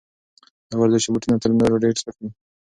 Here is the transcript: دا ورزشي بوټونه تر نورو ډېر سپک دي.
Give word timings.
دا 0.69 0.75
ورزشي 0.77 1.09
بوټونه 1.13 1.35
تر 1.43 1.49
نورو 1.59 1.81
ډېر 1.83 1.93
سپک 2.01 2.15
دي. 2.21 2.29